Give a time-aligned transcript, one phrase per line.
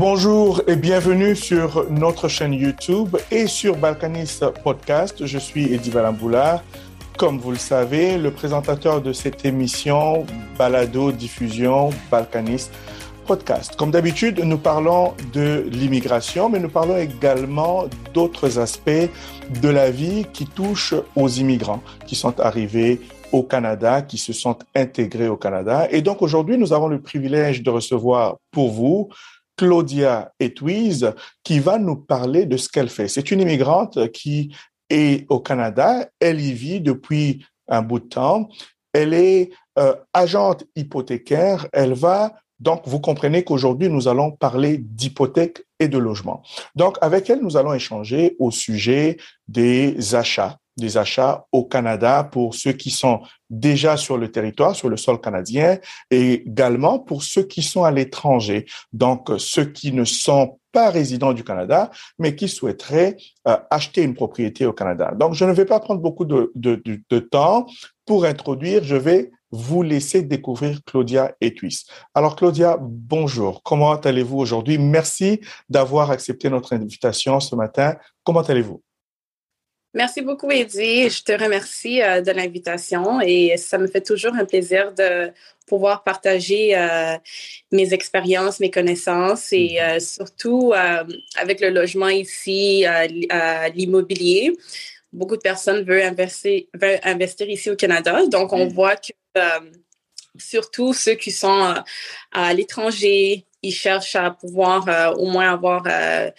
[0.00, 5.26] Bonjour et bienvenue sur notre chaîne YouTube et sur Balkanis Podcast.
[5.26, 6.62] Je suis Eddie Valamboula.
[7.18, 10.24] Comme vous le savez, le présentateur de cette émission
[10.56, 12.70] Balado Diffusion Balkanis
[13.26, 13.76] Podcast.
[13.76, 19.10] Comme d'habitude, nous parlons de l'immigration, mais nous parlons également d'autres aspects
[19.60, 24.56] de la vie qui touchent aux immigrants qui sont arrivés au Canada, qui se sont
[24.74, 25.88] intégrés au Canada.
[25.90, 29.10] Et donc aujourd'hui, nous avons le privilège de recevoir pour vous
[29.60, 31.12] Claudia Etwiz,
[31.44, 33.08] qui va nous parler de ce qu'elle fait.
[33.08, 34.56] C'est une immigrante qui
[34.88, 36.08] est au Canada.
[36.18, 38.48] Elle y vit depuis un bout de temps.
[38.94, 41.66] Elle est euh, agente hypothécaire.
[41.74, 46.42] Elle va donc, vous comprenez qu'aujourd'hui, nous allons parler d'hypothèque et de logement.
[46.74, 49.16] Donc, avec elle, nous allons échanger au sujet
[49.48, 54.88] des achats des achats au Canada pour ceux qui sont déjà sur le territoire, sur
[54.88, 55.78] le sol canadien,
[56.10, 61.32] et également pour ceux qui sont à l'étranger, donc ceux qui ne sont pas résidents
[61.32, 63.16] du Canada, mais qui souhaiteraient
[63.48, 65.12] euh, acheter une propriété au Canada.
[65.16, 67.66] Donc, je ne vais pas prendre beaucoup de, de, temps
[68.06, 68.84] pour introduire.
[68.84, 71.84] Je vais vous laisser découvrir Claudia Etuis.
[72.14, 73.62] Alors, Claudia, bonjour.
[73.62, 74.78] Comment allez-vous aujourd'hui?
[74.78, 77.96] Merci d'avoir accepté notre invitation ce matin.
[78.22, 78.80] Comment allez-vous?
[79.92, 81.10] Merci beaucoup, Eddie.
[81.10, 85.32] Je te remercie euh, de l'invitation et ça me fait toujours un plaisir de
[85.66, 87.16] pouvoir partager euh,
[87.72, 89.96] mes expériences, mes connaissances et mm-hmm.
[89.96, 90.72] euh, surtout
[91.36, 92.84] avec le logement ici,
[93.74, 94.52] l'immobilier.
[95.12, 98.24] Beaucoup de personnes veulent investir, veulent investir ici au Canada.
[98.26, 98.72] Donc, on mm.
[98.72, 99.12] voit que
[100.38, 101.74] surtout ceux qui sont
[102.30, 106.30] à l'étranger, ils cherchent à pouvoir euh, au moins avoir euh,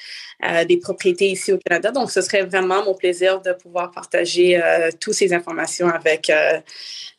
[0.43, 1.91] euh, des propriétés ici au Canada.
[1.91, 4.59] Donc, ce serait vraiment mon plaisir de pouvoir partager
[4.99, 6.31] toutes ces informations avec,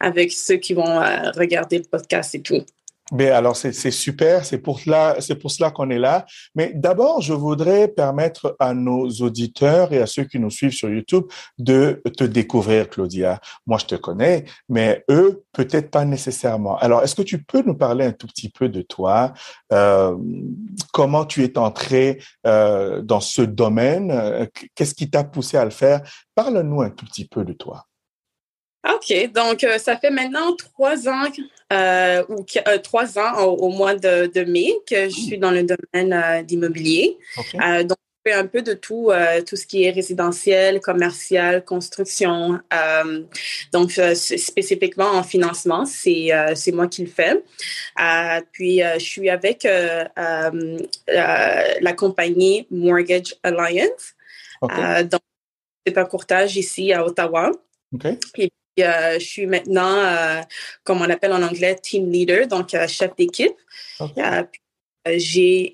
[0.00, 1.00] avec ceux qui vont
[1.36, 2.64] regarder le podcast et tout.
[3.12, 6.24] Ben alors c'est super, c'est pour cela cela qu'on est là.
[6.54, 10.88] Mais d'abord, je voudrais permettre à nos auditeurs et à ceux qui nous suivent sur
[10.88, 11.24] YouTube
[11.58, 13.38] de te découvrir, Claudia.
[13.66, 16.78] Moi, je te connais, mais eux peut-être pas nécessairement.
[16.78, 19.34] Alors, est-ce que tu peux nous parler un tout petit peu de toi?
[19.72, 20.16] Euh,
[20.92, 24.48] Comment tu es entré euh, dans ce domaine?
[24.74, 26.00] Qu'est-ce qui t'a poussé à le faire?
[26.34, 27.84] Parle-nous un tout petit peu de toi.
[28.88, 29.32] OK.
[29.32, 31.28] Donc, euh, ça fait maintenant trois ans,
[31.72, 36.44] euh, ou euh, trois ans au, mois de, mai que je suis dans le domaine
[36.44, 37.16] d'immobilier.
[37.36, 39.10] donc, je fais un peu de tout,
[39.46, 42.60] tout ce qui est résidentiel, commercial, construction.
[43.72, 47.42] donc, spécifiquement en financement, c'est c'est moi qui le fais.
[48.52, 49.66] puis, je suis avec
[51.08, 54.14] la compagnie Mortgage Alliance.
[54.60, 55.20] donc,
[55.84, 57.50] c'est un courtage ici à Ottawa.
[57.92, 58.18] Okay.
[58.76, 60.40] Je suis maintenant, euh,
[60.84, 63.56] comme on appelle en anglais, team leader, donc euh, chef d'équipe.
[65.06, 65.70] j'ai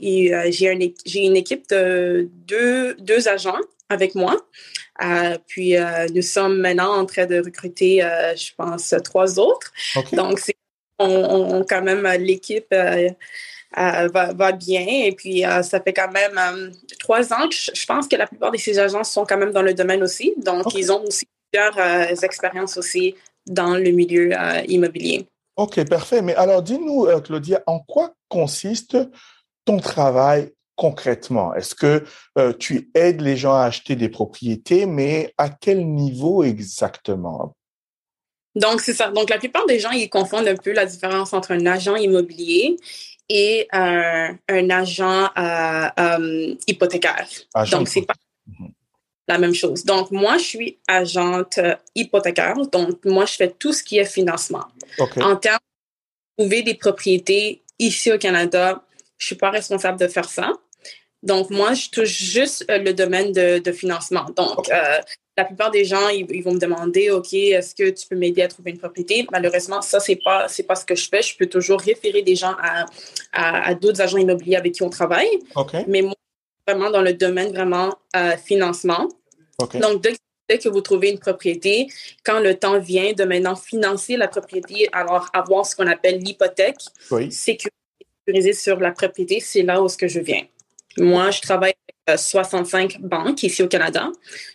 [1.14, 4.36] une équipe de deux, deux agents avec moi.
[5.46, 5.74] puis
[6.14, 8.00] nous sommes maintenant en train de recruter,
[8.36, 9.72] je pense, trois autres.
[10.12, 10.40] Donc,
[10.98, 14.86] on, quand même l'équipe va, va, bien.
[14.86, 18.58] Et puis, ça fait quand même trois ans que je, pense que la plupart de
[18.58, 20.34] ces agents sont quand même dans le domaine aussi.
[20.38, 23.14] Donc, ils ont aussi plusieurs euh, expériences aussi
[23.46, 25.26] dans le milieu euh, immobilier.
[25.56, 26.22] OK, parfait.
[26.22, 28.96] Mais alors, dis-nous, euh, Claudia, en quoi consiste
[29.64, 31.54] ton travail concrètement?
[31.54, 32.04] Est-ce que
[32.60, 37.52] tu aides les gens à acheter des propriétés, mais à quel niveau exactement?
[38.54, 39.10] Donc, c'est ça.
[39.10, 42.76] Donc, la plupart des gens, ils confondent un peu la différence entre un agent immobilier
[43.28, 45.30] et un agent
[46.68, 47.28] hypothécaire.
[47.72, 48.14] Donc, c'est pas,
[49.28, 49.84] la même chose.
[49.84, 52.56] Donc, moi, je suis agente euh, hypothécaire.
[52.72, 54.64] Donc, moi, je fais tout ce qui est financement.
[55.20, 55.58] En termes
[56.38, 58.82] de trouver des propriétés ici au Canada,
[59.18, 60.52] je suis pas responsable de faire ça.
[61.22, 64.26] Donc, moi, je touche juste euh, le domaine de, financement.
[64.36, 64.98] Donc, euh,
[65.36, 68.48] la plupart des gens, ils, vont me demander, OK, est-ce que tu peux m'aider à
[68.48, 69.26] trouver une propriété?
[69.30, 71.22] Malheureusement, ça, c'est pas, c'est pas ce que je fais.
[71.22, 72.86] Je peux toujours référer des gens à,
[73.32, 75.38] à, d'autres agents immobiliers avec qui on travaille.
[75.86, 76.14] Mais moi,
[76.66, 77.96] vraiment dans le domaine vraiment
[78.44, 79.08] financement.
[79.58, 81.88] Donc, dès, que vous trouvez une propriété,
[82.24, 86.80] quand le temps vient de maintenant financer la propriété, alors avoir ce qu'on appelle l'hypothèque,
[87.10, 87.30] oui.
[87.30, 90.44] sécurisée sur la propriété, c'est là où ce que je viens.
[90.96, 91.74] Moi, je travaille
[92.06, 94.10] avec 65 euh, banques ici au Canada.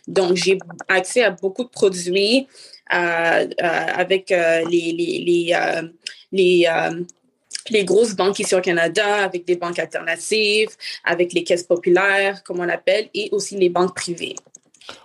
[0.08, 0.58] Donc, j'ai
[0.88, 2.48] accès à beaucoup de produits
[2.92, 5.54] euh, euh, avec les, les,
[6.32, 6.66] les,
[7.70, 10.70] les grosses banques ici au Canada, avec des banques alternatives,
[11.04, 14.36] avec les caisses populaires, comme on l'appelle, et aussi les banques privées.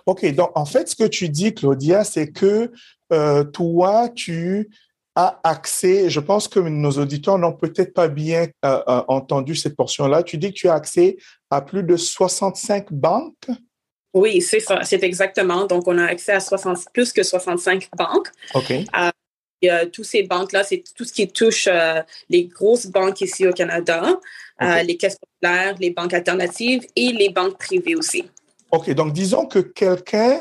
[0.06, 2.72] OK, donc en fait, ce que tu dis, Claudia, c'est que
[3.12, 4.70] euh, toi, tu
[5.16, 9.76] a accès, je pense que nos auditeurs n'ont peut-être pas bien euh, euh, entendu cette
[9.76, 10.22] portion-là.
[10.22, 11.16] Tu dis que tu as accès
[11.50, 13.48] à plus de 65 banques?
[14.14, 15.66] Oui, c'est ça, c'est exactement.
[15.66, 18.28] Donc, on a accès à 60, plus que 65 banques.
[18.54, 18.72] OK.
[19.62, 21.68] Euh, tous ces banques-là, c'est tout ce qui touche
[22.30, 24.18] les grosses banques ici au Canada,
[24.58, 28.24] les caisses populaires, les banques alternatives et les banques privées aussi.
[28.72, 30.40] OK, donc disons que quelqu'un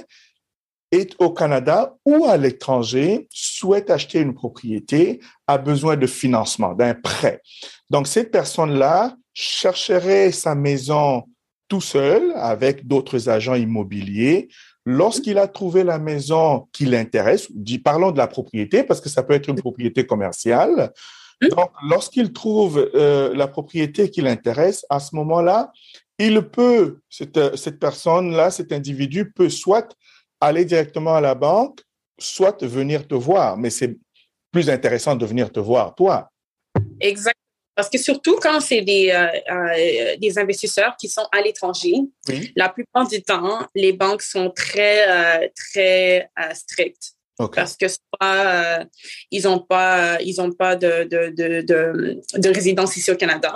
[0.91, 6.95] est au Canada ou à l'étranger, souhaite acheter une propriété, a besoin de financement, d'un
[6.95, 7.41] prêt.
[7.89, 11.23] Donc, cette personne-là chercherait sa maison
[11.67, 14.49] tout seul avec d'autres agents immobiliers.
[14.85, 17.47] Lorsqu'il a trouvé la maison qui l'intéresse,
[17.83, 20.91] parlons de la propriété parce que ça peut être une propriété commerciale.
[21.41, 25.71] Donc, lorsqu'il trouve euh, la propriété qui l'intéresse, à ce moment-là,
[26.19, 29.95] il peut, cette, cette personne-là, cet individu peut soit
[30.41, 31.81] aller directement à la banque,
[32.19, 33.57] soit venir te voir.
[33.57, 33.97] Mais c'est
[34.51, 36.29] plus intéressant de venir te voir, toi.
[36.99, 37.33] Exactement.
[37.79, 41.93] Parce que surtout quand c'est des, euh, euh, des investisseurs qui sont à l'étranger,
[42.57, 47.13] la plupart du temps, les banques sont très, euh, très strictes.
[47.47, 48.83] Parce que soit euh,
[49.31, 53.53] ils n'ont pas ils ont pas de, de, de, de, de résidence ici au Canada.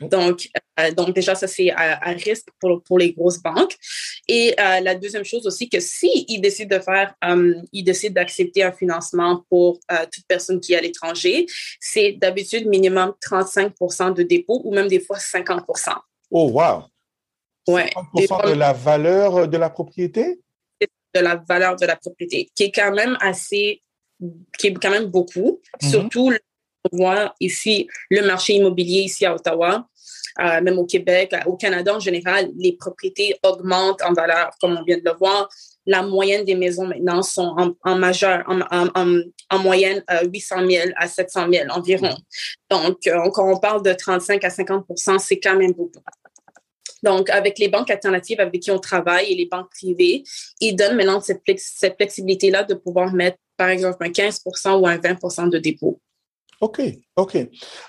[0.00, 0.48] Donc,
[0.80, 3.76] euh, donc déjà, ça, c'est à, risque pour, pour les grosses banques.
[4.26, 7.14] Et euh, la deuxième chose aussi, que si ils décident de faire,
[7.72, 9.78] ils décident d'accepter un financement pour
[10.12, 11.46] toute personne qui est à l'étranger,
[11.78, 15.94] c'est d'habitude minimum 35% de dépôt ou même des fois 50%
[16.30, 16.84] Oh, wow!
[17.68, 17.90] Ouais.
[18.16, 20.40] 50 de la valeur de la propriété?
[21.14, 23.82] De la valeur de la propriété, qui est quand même assez,
[24.58, 25.60] qui est quand même beaucoup.
[25.82, 25.90] Mhm.
[25.90, 26.32] Surtout,
[26.92, 29.88] on voit ici le marché immobilier ici à Ottawa,
[30.40, 34.84] euh, même au Québec, au Canada en général, les propriétés augmentent en valeur, comme on
[34.84, 35.48] vient de le voir.
[35.86, 39.20] La moyenne des maisons maintenant sont en, en majeur, en, en,
[39.50, 42.08] en moyenne 800 euh, 000 à 700 000 environ.
[42.08, 42.16] Mhm.
[42.70, 46.00] Donc, euh, quand on parle de 35 à 50% c'est quand même beaucoup.
[47.02, 50.24] Donc, avec les banques alternatives avec qui on travaille et les banques privées,
[50.60, 51.42] ils donnent maintenant cette,
[51.96, 54.42] flexibilité-là de pouvoir mettre, par exemple, un 15
[54.78, 56.00] ou un 20 de dépôt.
[56.62, 56.80] OK,
[57.16, 57.36] OK.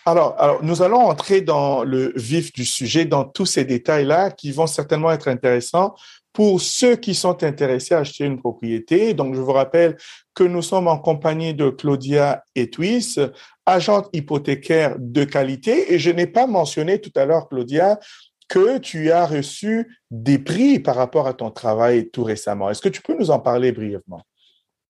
[0.05, 4.51] Alors, alors, nous allons entrer dans le vif du sujet, dans tous ces détails-là qui
[4.51, 5.95] vont certainement être intéressants
[6.33, 9.13] pour ceux qui sont intéressés à acheter une propriété.
[9.13, 9.97] Donc, je vous rappelle
[10.35, 13.17] que nous sommes en compagnie de Claudia Etwis,
[13.65, 15.93] agente hypothécaire de qualité.
[15.93, 17.99] Et je n'ai pas mentionné tout à l'heure, Claudia,
[18.47, 22.69] que tu as reçu des prix par rapport à ton travail tout récemment.
[22.69, 24.23] Est-ce que tu peux nous en parler brièvement?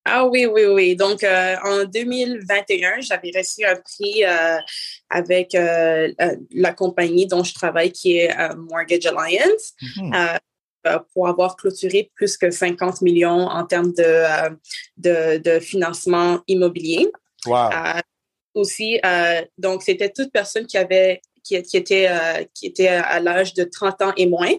[0.10, 0.96] Ah oui, oui, oui.
[0.96, 4.58] Donc, euh, en 2021, j'avais reçu un prix euh,
[5.10, 6.14] avec euh,
[6.52, 10.40] la compagnie dont je travaille, qui est Mortgage Alliance, mm-hmm.
[11.14, 14.24] pour avoir clôturé plus que 50 millions en termes de,
[14.96, 17.12] de, de financement immobilier.
[17.46, 17.70] Wow.
[18.54, 19.02] aussi,
[19.58, 24.02] donc, c'était toute personne qui avait qui, était, euh, qui était à l'âge de 30
[24.02, 24.54] ans et moins,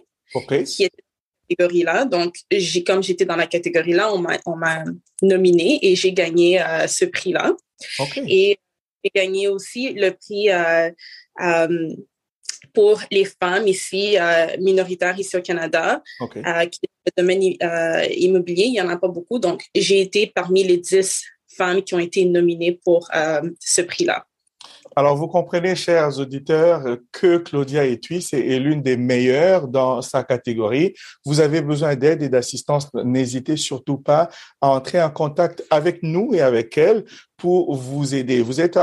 [0.65, 2.05] qui était dans catégorie-là.
[2.05, 4.83] Donc, j'ai, comme j'étais dans la catégorie-là, on m'a,
[5.21, 7.53] nominé et j'ai gagné euh, ce prix-là.
[8.27, 8.57] Et
[9.03, 11.95] j'ai gagné aussi le prix euh,
[12.73, 14.17] pour les femmes ici,
[14.59, 17.43] minoritaires ici au Canada, qui est le domaine
[18.15, 18.65] immobilier.
[18.65, 19.39] Il n'y en a pas beaucoup.
[19.39, 23.09] Donc, j'ai été parmi les 10 femmes qui ont été nominées pour
[23.59, 24.25] ce prix-là.
[24.99, 30.93] Alors, vous comprenez, chers auditeurs, que Claudia Etuis est l'une des meilleures dans sa catégorie.
[31.25, 32.93] Vous avez besoin d'aide et d'assistance.
[32.93, 34.27] N'hésitez surtout pas
[34.59, 37.05] à entrer en contact avec nous et avec elle
[37.37, 38.41] pour vous aider.
[38.41, 38.77] Vous êtes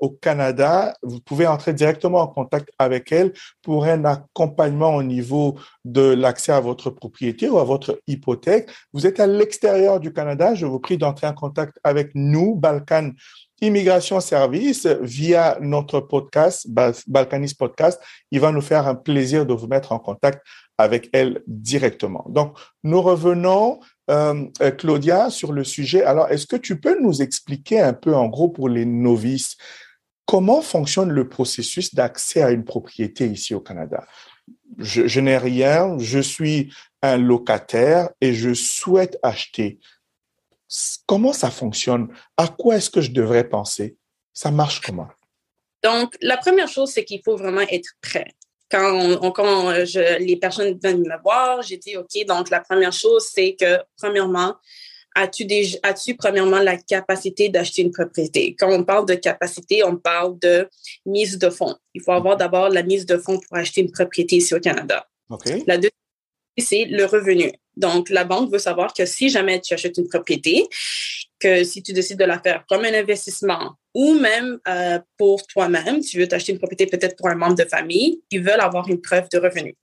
[0.00, 3.32] au Canada, vous pouvez entrer directement en contact avec elle
[3.62, 8.70] pour un accompagnement au niveau de l'accès à votre propriété ou à votre hypothèque.
[8.92, 13.10] Vous êtes à l'extérieur du Canada, je vous prie d'entrer en contact avec nous, Balkan
[13.60, 16.68] Immigration Service via notre podcast,
[17.06, 18.00] Balkanis Podcast.
[18.30, 20.44] Il va nous faire un plaisir de vous mettre en contact
[20.78, 22.26] avec elle directement.
[22.28, 26.02] Donc, nous revenons, euh, euh, Claudia, sur le sujet.
[26.02, 29.56] Alors, est-ce que tu peux nous expliquer un peu, en gros, pour les novices,
[30.26, 34.06] comment fonctionne le processus d'accès à une propriété ici au Canada?
[34.78, 39.78] Je, je n'ai rien, je suis un locataire et je souhaite acheter
[41.06, 42.08] comment ça fonctionne?
[42.36, 43.96] À quoi est-ce que je devrais penser?
[44.32, 45.08] Ça marche comment?
[45.82, 48.34] Donc, la première chose, c'est qu'il faut vraiment être prêt.
[48.70, 49.70] Quand, quand
[50.18, 54.56] les personnes viennent me voir, j'ai dit, OK, donc la première chose, c'est que, premièrement,
[55.14, 55.46] as-tu
[55.82, 58.56] as-tu premièrement la capacité d'acheter une propriété?
[58.58, 60.68] Quand on parle de capacité, on parle de
[61.06, 61.76] mise de fonds.
[61.94, 65.06] Il faut avoir d'abord la mise de fonds pour acheter une propriété ici au Canada.
[65.66, 65.90] La deuxième,
[66.58, 67.52] c'est le revenu.
[67.76, 70.66] Donc, la banque veut savoir que si jamais tu achètes une propriété
[71.38, 76.00] que si tu décides de la faire comme un investissement ou même euh, pour toi-même,
[76.00, 79.00] tu veux t'acheter une propriété peut-être pour un membre de famille, ils veulent avoir une
[79.00, 79.76] preuve de revenu.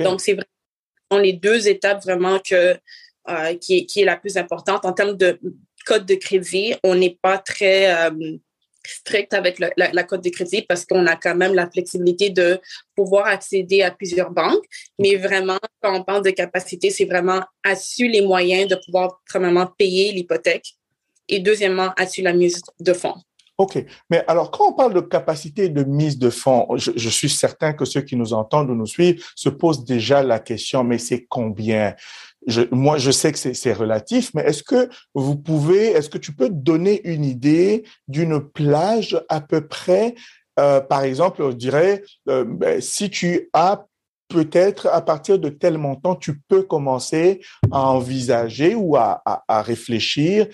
[0.00, 2.76] Donc, c'est vraiment les deux étapes vraiment que,
[3.28, 4.84] euh, qui, est, qui, est, la plus importante.
[4.84, 5.38] En termes de
[5.84, 8.36] code de crédit, on n'est pas très euh,
[8.86, 12.60] strict avec la, la, code de crédit parce qu'on a quand même la flexibilité de
[12.94, 14.64] pouvoir accéder à plusieurs banques.
[14.98, 19.66] Mais vraiment, quand on parle de capacité, c'est vraiment assurer les moyens de pouvoir, premièrement,
[19.78, 20.74] payer l'hypothèque
[21.28, 23.16] et deuxièmement, assurer la mise de fonds.
[23.56, 23.84] OK.
[24.10, 27.84] Mais alors, quand on parle de capacité de mise de fonds, je, suis certain que
[27.84, 31.94] ceux qui nous entendent ou nous suivent se posent déjà la question, mais c'est combien?
[32.46, 36.32] Je, moi, je sais que c'est relatif, mais est-ce que vous pouvez, est-ce que tu
[36.34, 40.14] peux donner une idée d'une plage à peu près?
[40.60, 43.86] Euh, par exemple, on dirait, euh, ben, si tu as
[44.28, 49.62] peut-être à partir de tel montant, tu peux commencer à envisager ou à, à, à
[49.62, 50.46] réfléchir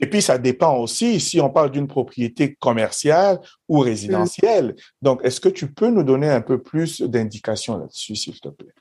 [0.00, 4.74] et puis, ça dépend aussi si on parle d'une propriété commerciale ou résidentielle.
[5.02, 8.72] Donc, est-ce que tu peux nous donner un peu plus d'indications là-dessus, s'il te plaît?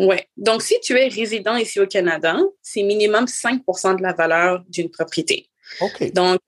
[0.00, 0.16] Oui.
[0.36, 4.90] Donc, si tu es résident ici au Canada, c'est minimum 5% de la valeur d'une
[4.90, 5.48] propriété.
[5.80, 6.12] OK.
[6.14, 6.40] Donc,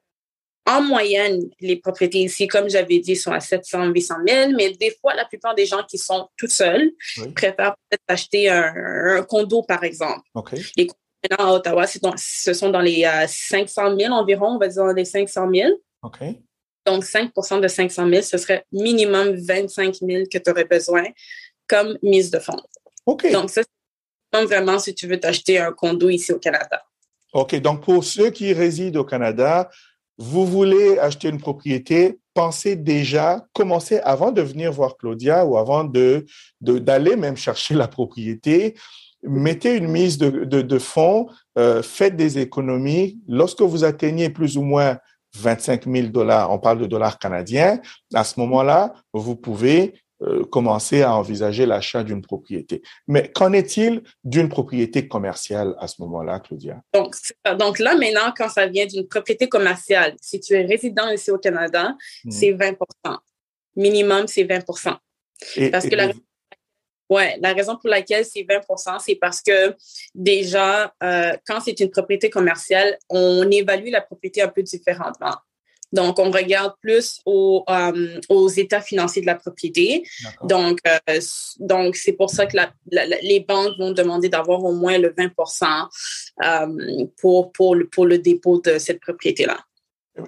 [0.65, 4.97] en moyenne, les propriétés ici, comme j'avais dit, sont à 700, 800 000, mais des
[5.01, 6.93] fois, la plupart des gens qui sont tout seuls
[7.35, 10.23] préfèrent peut-être acheter un, condo, par exemple.
[10.35, 10.55] OK
[11.31, 15.05] à Ottawa, ce sont dans les 500 euh, 000 environ, on va dire dans les
[15.05, 15.71] 500 000.
[16.03, 16.19] OK.
[16.85, 21.05] Donc, 5% de 500 000, ce serait minimum 25 000 que tu aurais besoin
[21.69, 22.61] comme mise de fonds.
[23.07, 23.31] OK.
[23.33, 23.63] Donc, ça,
[24.33, 26.83] c'est vraiment si tu veux t'acheter un condo ici au Canada.
[27.33, 27.55] OK.
[27.61, 29.71] Donc, pour ceux qui résident au Canada,
[30.19, 35.85] vous voulez acheter une propriété, pensez déjà, commencez avant de venir voir Claudia ou avant
[35.85, 36.27] de
[36.61, 38.75] d'aller même chercher la propriété
[39.23, 41.29] mettez une mise de, de, fonds,
[41.59, 43.21] euh, faites des économies.
[43.29, 44.99] Lorsque vous atteignez plus ou moins
[45.37, 47.81] 25 000 dollars, on parle de dollars canadiens,
[48.13, 52.83] à ce moment-là, vous pouvez euh, commencer à envisager l'achat d'une propriété.
[53.07, 56.81] Mais qu'en est-il d'une propriété commerciale à ce moment-là, Claudia?
[56.95, 57.17] Donc,
[57.59, 61.39] donc là, maintenant, quand ça vient d'une propriété commerciale, si tu es résident ici au
[61.39, 62.31] Canada, hmm.
[62.31, 62.77] c'est 20%
[63.75, 64.65] Minimum, c'est 20
[65.71, 66.13] Parce que la
[67.13, 68.61] oui, la raison pour laquelle c'est 20
[69.01, 69.77] c'est parce que
[70.15, 75.37] déjà, euh, quand c'est une propriété commerciale, on évalue la propriété un peu différemment.
[75.93, 80.03] Donc, on regarde plus euh, aux états financiers de la propriété.
[80.45, 81.21] Donc, euh,
[81.61, 82.57] donc c'est pour ça que
[83.23, 85.33] les banques vont demander d'avoir au moins le 20
[87.21, 89.59] pour, pour, le, pour le dépôt de cette propriété-là.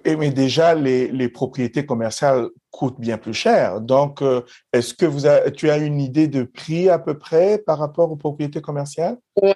[0.04, 3.80] Et, mais déjà, les, les, propriétés commerciales coûtent bien plus cher.
[3.82, 4.40] Donc, euh,
[4.72, 5.22] est-ce que vous
[5.54, 9.18] tu as une idée de prix à peu près par rapport aux propriétés commerciales?
[9.42, 9.52] Oui.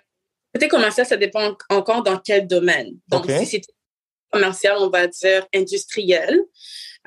[0.53, 2.97] Propriété commerciale, ça dépend encore dans quel domaine.
[3.09, 3.63] Donc, si c'est
[4.31, 6.39] commercial, on va dire industriel.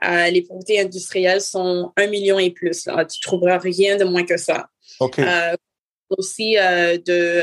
[0.04, 2.86] Euh, les propriétés industrielles sont un million et plus.
[2.86, 3.06] Là.
[3.06, 4.68] Tu trouveras rien de moins que ça.
[5.00, 5.20] OK.
[5.20, 5.56] Euh,
[6.18, 7.42] aussi euh, de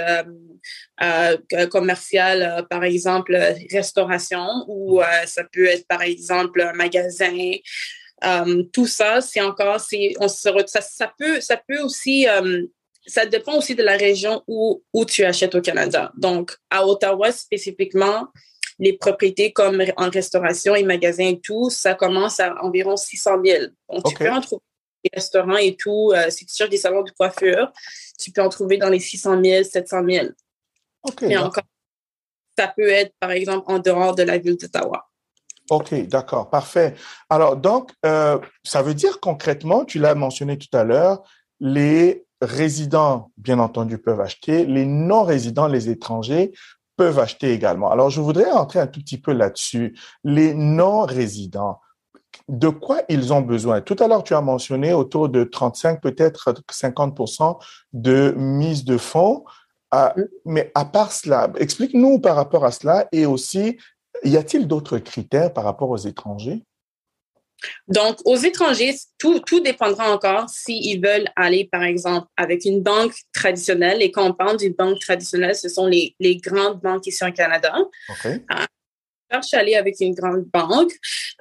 [1.66, 3.34] commercial, par exemple
[3.70, 7.52] restauration, ou ça peut être par exemple un magasin.
[8.74, 12.26] tout ça, c'est encore, c'est, on se, ça, ça, peut, ça peut aussi
[13.08, 16.12] ça dépend aussi de la région où, où tu achètes au Canada.
[16.16, 18.28] Donc, à Ottawa spécifiquement,
[18.78, 23.64] les propriétés comme en restauration et magasins et tout, ça commence à environ 600 000.
[23.88, 24.62] Donc, tu peux en trouver
[25.04, 26.12] des restaurants et tout.
[26.28, 27.72] si tu cherches des salons de coiffure,
[28.18, 30.26] tu peux en trouver dans les 600 000, 700 000.
[31.02, 31.22] OK.
[31.22, 31.64] Mais encore,
[32.58, 35.08] ça peut être, par exemple, en dehors de la ville d'Ottawa.
[35.70, 36.94] OK, d'accord, parfait.
[37.28, 41.22] Alors, donc, euh, ça veut dire concrètement, tu l'as mentionné tout à l'heure,
[41.60, 46.52] les résidents, bien entendu, peuvent acheter, les non-résidents, les étrangers,
[46.98, 47.90] peuvent acheter également.
[47.90, 49.96] Alors, je voudrais entrer un tout petit peu là-dessus.
[50.24, 51.80] Les non-résidents,
[52.48, 53.80] de quoi ils ont besoin?
[53.80, 57.58] Tout à l'heure, tu as mentionné autour de 35, peut-être 50%
[57.92, 59.44] de mise de fonds.
[59.92, 60.14] Ah,
[60.44, 63.78] mais à part cela, explique-nous par rapport à cela et aussi,
[64.24, 66.64] y a-t-il d'autres critères par rapport aux étrangers?
[67.88, 73.14] Donc, aux étrangers, tout, tout dépendra encore s'ils veulent aller, par exemple, avec une banque
[73.32, 74.02] traditionnelle.
[74.02, 77.32] Et quand on parle d'une banque traditionnelle, ce sont les, les grandes banques ici au
[77.32, 77.74] Canada.
[78.10, 78.42] Okay.
[78.52, 78.64] Euh,
[79.30, 80.92] cherche à aller avec une grande banque.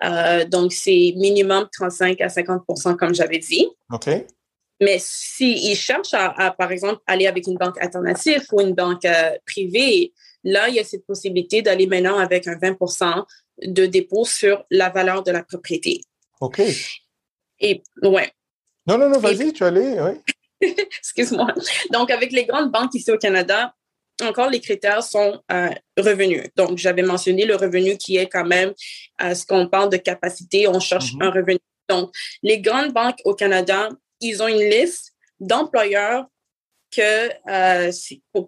[0.04, 2.64] Euh, donc, c'est minimum 35 à 50
[2.98, 3.68] comme j'avais dit.
[3.92, 4.10] OK.
[4.80, 9.32] Mais s'ils cherchent à, par exemple, aller avec une banque alternative ou une banque euh,
[9.46, 12.78] privée, là, il y a cette possibilité d'aller maintenant avec un 20
[13.64, 16.02] de dépôt sur la valeur de la propriété.
[16.42, 16.62] OK.
[17.60, 18.32] Et, ouais.
[18.86, 20.12] Non, non, non, vas-y, tu allais, oui.
[21.00, 21.54] Excuse-moi.
[21.92, 23.74] Donc, avec les grandes banques ici au Canada,
[24.22, 26.44] encore, les critères sont euh, revenus.
[26.56, 28.74] Donc, j'avais mentionné le revenu qui est quand même,
[29.22, 31.24] euh, ce qu'on parle de capacité, on cherche mm-hmm.
[31.24, 31.60] un revenu.
[31.90, 32.12] Donc,
[32.42, 36.26] les grandes banques au Canada, ils ont une liste d'employeurs
[36.90, 37.92] que euh,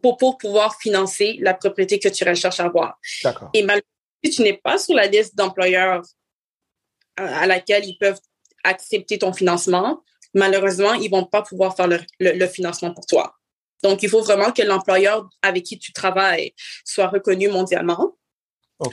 [0.02, 2.98] pour, pour, pouvoir financer la propriété que tu recherches à avoir.
[3.54, 3.86] Et malgré
[4.24, 6.04] si tu n'es pas sur la liste d'employeurs
[7.18, 8.20] à laquelle ils peuvent
[8.64, 11.88] accepter ton financement, malheureusement, ils vont pas pouvoir faire
[12.20, 13.40] le financement pour toi.
[13.84, 16.54] Donc, il faut vraiment que l'employeur avec qui tu travailles
[16.86, 18.18] soit reconnu mondialement.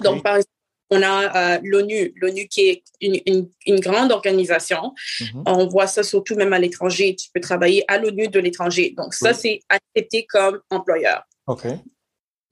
[0.02, 0.52] Donc, par exemple,
[0.90, 4.94] on a euh, l'ONU, l'ONU qui est une, une, grande organisation.
[5.20, 5.42] Mm-hmm.
[5.46, 7.16] On voit ça surtout même à l'étranger.
[7.16, 8.94] Tu peux travailler à l'ONU de l'étranger.
[8.96, 11.24] Donc, ça, c'est accepté comme employeur.
[11.48, 11.66] OK.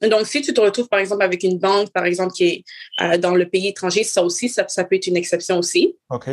[0.09, 2.65] Donc, si tu te retrouves, par exemple, avec une banque, par exemple, qui est
[3.01, 5.97] euh, dans le pays étranger, ça aussi, ça, ça, peut être une exception aussi.
[6.11, 6.29] OK.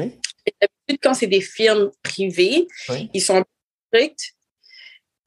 [1.01, 2.67] quand c'est des firmes privées,
[3.13, 3.43] ils sont
[3.87, 4.33] stricts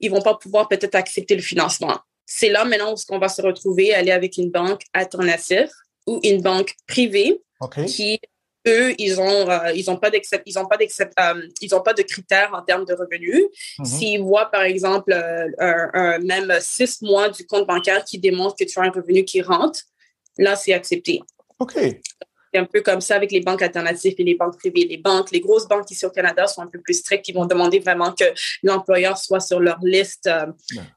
[0.05, 1.99] ils vont pas pouvoir peut-être accepter le financement.
[2.27, 5.71] C'est là maintenant où on va se retrouver, aller avec une banque alternative
[6.07, 7.41] ou une banque privée
[7.87, 8.21] qui
[8.67, 10.11] eux, ils ont, euh, ils ont pas
[10.47, 13.45] ils ont pas euh, ils ont pas de critères en termes de revenus.
[13.79, 13.85] Mm-hmm.
[13.85, 18.65] S'ils voient, par exemple, euh, un, même six mois du compte bancaire qui démontre que
[18.65, 19.81] tu as un revenu qui rentre,
[20.39, 21.21] là, c'est accepté.
[21.59, 21.79] OK
[22.53, 24.87] c'est un peu comme ça avec les banques alternatives et les banques privées.
[24.89, 27.27] Les banques, les grosses banques ici au Canada sont un peu plus strictes.
[27.27, 28.27] Ils vont demander vraiment que
[28.63, 30.31] l'employeur soit sur leur liste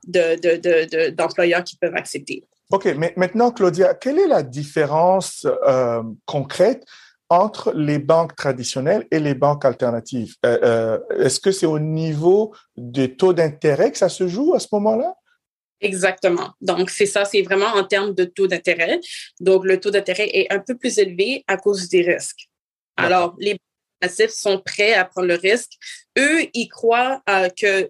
[0.05, 2.43] d'employeurs de, qui peuvent accepter.
[2.69, 6.85] OK, mais maintenant, Claudia, quelle est la différence euh, concrète
[7.29, 10.35] entre les banques traditionnelles et les banques alternatives?
[10.45, 14.67] Euh, est-ce que c'est au niveau des taux d'intérêt que ça se joue à ce
[14.73, 15.15] moment-là?
[15.79, 16.51] Exactement.
[16.61, 18.99] Donc, c'est ça, c'est vraiment en termes de taux d'intérêt.
[19.39, 22.49] Donc, le taux d'intérêt est un peu plus élevé à cause des risques.
[22.95, 23.59] Alors, les
[23.99, 25.73] passifs sont prêts à prendre le risque.
[26.17, 27.89] Eux, ils croient euh, que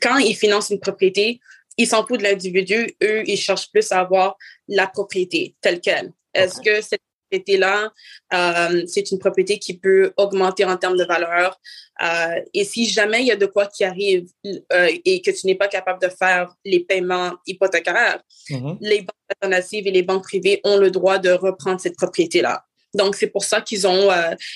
[0.00, 1.40] quand ils financent une propriété,
[1.76, 2.96] ils s'en foutent de l'individu.
[3.02, 4.36] Eux, ils cherchent plus à avoir
[4.68, 6.12] la propriété telle qu'elle.
[6.32, 7.92] Est-ce que cette propriété-là,
[8.32, 11.60] euh, c'est une propriété qui peut augmenter en termes de valeur.
[12.02, 15.46] Euh, et si jamais il y a de quoi qui arrive euh, et que tu
[15.46, 18.78] n'es pas capable de faire les paiements hypothécaires, mm-hmm.
[18.80, 22.64] les banques alternatives et les banques privées ont le droit de reprendre cette propriété-là.
[22.94, 24.10] Donc, c'est pour ça qu'ils ont,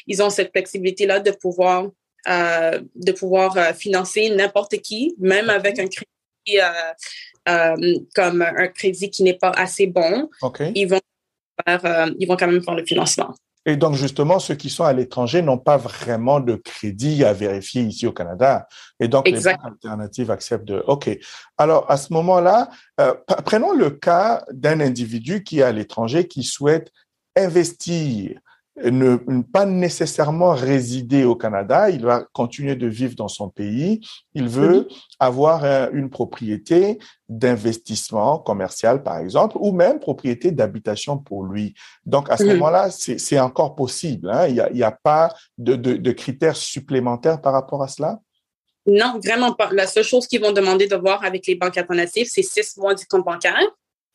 [0.07, 1.91] ils ont cette flexibilité-là de pouvoir,
[2.27, 6.59] de pouvoir financer n'importe qui, même avec un crédit
[8.15, 10.31] comme un crédit qui n'est pas assez bon.
[10.75, 11.01] Ils vont
[11.69, 13.35] euh, ils vont quand même faire le financement.
[13.67, 17.83] Et donc, justement, ceux qui sont à l'étranger n'ont pas vraiment de crédit à vérifier
[17.83, 18.67] ici au Canada.
[18.99, 20.83] Et donc, les banques alternatives acceptent de...
[20.87, 21.11] OK.
[21.59, 22.71] Alors, à ce moment-là,
[23.01, 26.91] euh, prenons le cas d'un individu qui est à l'étranger, qui souhaite
[27.37, 28.41] investir
[28.85, 34.01] ne, pas nécessairement résider au Canada, il va continuer de vivre dans son pays,
[34.35, 34.89] il veut
[35.19, 41.75] avoir euh, une propriété d'investissement commercial, par exemple, ou même propriété d'habitation pour lui.
[42.07, 44.31] Donc, à ce moment-là, c'est encore possible.
[44.31, 44.47] Hein?
[44.49, 48.21] Il n'y a, a, pas de, de, de, critères supplémentaires par rapport à cela?
[48.87, 49.71] Non, vraiment pas.
[49.73, 52.95] La seule chose qu'ils vont demander de voir avec les banques alternatives, c'est six mois
[52.95, 53.61] du compte bancaire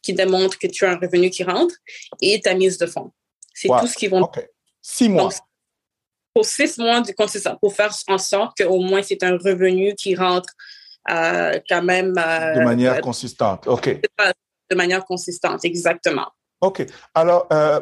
[0.02, 1.76] qui démontre que tu as un revenu qui rentre
[2.22, 3.12] et ta mise de fonds.
[3.54, 4.30] C'est tout ce qu'ils vont.
[4.88, 5.30] Six mois.
[6.32, 10.16] pour six mois, du ça, pour faire en sorte qu'au moins c'est un revenu qui
[10.16, 10.54] rentre
[11.10, 12.14] euh, quand même.
[12.18, 13.66] Euh, de manière consistante.
[13.66, 14.00] OK.
[14.70, 16.28] De manière consistante, exactement.
[16.62, 16.86] OK.
[17.16, 17.80] Alors, euh,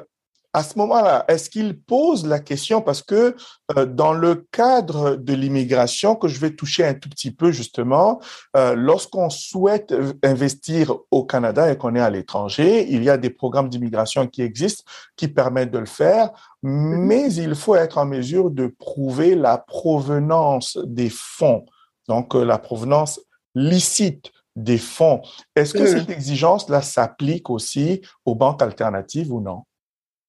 [0.56, 2.82] à ce moment-là, est-ce qu'il pose la question?
[2.82, 3.36] Parce que
[3.76, 8.22] euh, dans le cadre de l'immigration, que je vais toucher un tout petit peu justement,
[8.56, 13.32] euh, lorsqu'on souhaite investir au Canada et qu'on est à l'étranger, il y a des
[13.32, 14.84] programmes d'immigration qui existent
[15.16, 16.30] qui permettent de le faire,
[16.62, 21.66] mais il faut être en mesure de prouver la provenance des fonds,
[22.08, 23.20] donc euh, la provenance
[23.56, 25.24] licite des fonds.
[25.56, 29.64] Est-ce que cette exigence-là s'applique aussi aux banques alternatives ou non?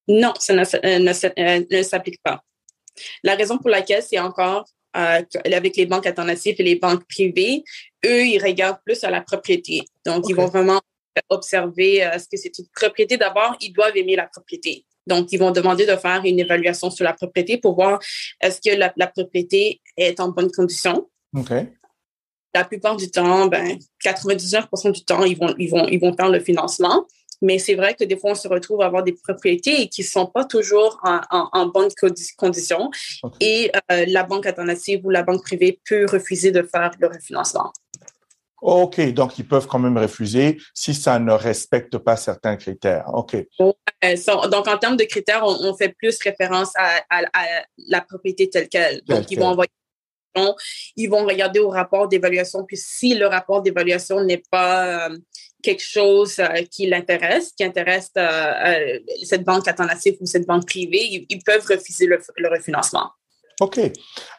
[0.08, 2.42] Non, ça ne, euh, euh, ne, s'applique pas.
[3.22, 7.64] La raison pour laquelle c'est encore euh, avec les banques alternatives et les banques privées,
[8.04, 9.82] eux, ils regardent plus à la propriété.
[10.06, 10.80] Donc, ils vont vraiment
[11.30, 13.16] observer est-ce que c'est une propriété.
[13.16, 14.84] D'abord, ils doivent aimer la propriété.
[15.06, 18.00] Donc, ils vont demander de faire une évaluation sur la propriété pour voir
[18.40, 21.08] est-ce que la, propriété est en bonne condition.
[22.54, 26.30] La plupart du temps, ben, 99% du temps, ils vont, ils vont, ils vont faire
[26.30, 27.06] le financement.
[27.44, 30.06] Mais c'est vrai que des fois, on se retrouve à avoir des propriétés qui ne
[30.06, 31.20] sont pas toujours en,
[31.52, 31.90] en, bonne
[32.38, 32.90] condition.
[33.38, 37.70] Et euh, la banque alternative ou la banque privée peut refuser de faire le refinancement.
[38.62, 43.04] OK, donc ils peuvent quand même refuser si ça ne respecte pas certains critères.
[43.12, 43.36] OK.
[43.60, 47.02] donc, en termes de critères, on, fait plus référence à,
[47.76, 49.02] la propriété telle qu'elle.
[49.04, 49.68] Donc, ils vont envoyer
[50.96, 52.64] ils vont regarder au rapport d'évaluation.
[52.64, 55.18] Puis si le rapport d'évaluation n'est pas euh,
[55.64, 61.26] quelque chose euh, qui l'intéresse, qui intéresse euh, cette banque alternative ou cette banque privée,
[61.28, 63.10] ils, peuvent refuser le, refinancement.
[63.60, 63.80] OK.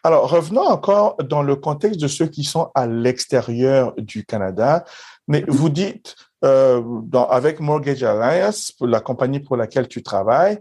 [0.03, 4.85] Alors, revenons encore dans le contexte de ceux qui sont à l'extérieur du Canada.
[5.27, 10.59] Mais vous dites, dans, avec Mortgage Alliance, la compagnie pour laquelle tu travailles,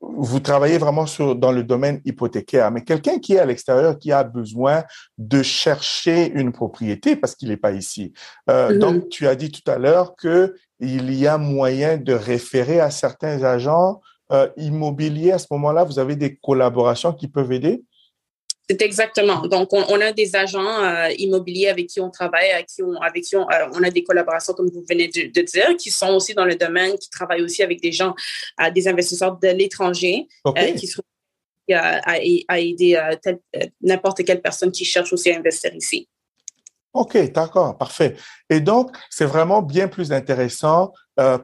[0.00, 4.12] vous travaillez vraiment sur, dans le domaine hypothécaire, mais quelqu'un qui est à l'extérieur, qui
[4.12, 4.84] a besoin
[5.18, 8.12] de chercher une propriété parce qu'il n'est pas ici.
[8.48, 8.78] Euh, mm-hmm.
[8.78, 12.90] Donc, tu as dit tout à l'heure que il y a moyen de référer à
[12.90, 14.00] certains agents
[14.32, 15.32] euh, immobiliers.
[15.32, 17.82] À ce moment-là, vous avez des collaborations qui peuvent aider?
[18.70, 19.48] C'est exactement.
[19.48, 23.24] Donc, on, a des agents euh, immobiliers avec qui on travaille, avec qui on, avec
[23.24, 26.44] qui on, euh, a des collaborations, comme vous venez de, dire, qui sont aussi dans
[26.44, 28.14] le domaine, qui travaillent aussi avec des gens,
[28.60, 30.28] euh, des investisseurs de l'étranger,
[30.78, 31.02] qui sont
[31.72, 32.12] à,
[32.46, 32.96] à aider
[33.80, 36.08] n'importe quelle personne qui cherche aussi à investir ici.
[36.92, 38.14] OK, d'accord, parfait.
[38.48, 40.92] Et donc, c'est vraiment bien plus intéressant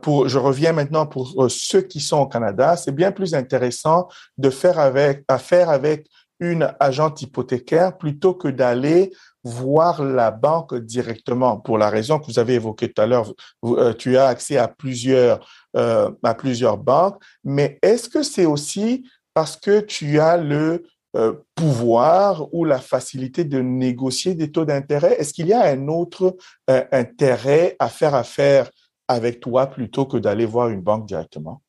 [0.00, 4.08] pour, je reviens maintenant pour ceux qui sont au Canada, c'est bien plus intéressant
[4.38, 6.06] de faire avec, à faire avec
[6.40, 9.12] une agente hypothécaire plutôt que d'aller
[9.44, 13.32] voir la banque directement pour la raison que vous avez évoquée tout à l'heure.
[13.64, 15.46] Euh, tu as accès à plusieurs,
[15.76, 20.84] euh, à plusieurs banques, mais est-ce que c'est aussi parce que tu as le
[21.16, 25.16] euh, pouvoir ou la facilité de négocier des taux d'intérêt?
[25.18, 28.70] Est-ce qu'il y a un autre intérêt à faire affaire
[29.08, 31.62] avec toi plutôt que d'aller voir une banque directement?